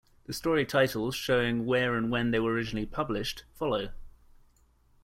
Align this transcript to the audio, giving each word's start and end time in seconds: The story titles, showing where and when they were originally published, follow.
The 0.25 0.33
story 0.33 0.65
titles, 0.65 1.13
showing 1.13 1.67
where 1.67 1.93
and 1.93 2.09
when 2.09 2.31
they 2.31 2.39
were 2.39 2.53
originally 2.53 2.87
published, 2.87 3.43
follow. 3.53 3.91